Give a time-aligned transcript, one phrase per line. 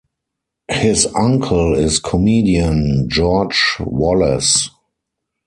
[0.71, 4.67] His uncle is comedian George Wallace.